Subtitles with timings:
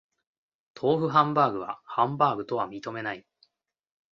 [0.73, 3.23] 豆腐ハンバーグはハンバーグとは認めない